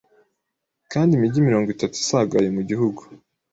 [0.91, 3.01] Kandi imigi mirongo itatu isigayemugihugu